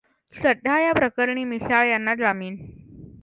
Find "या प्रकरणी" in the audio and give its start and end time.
0.79-1.43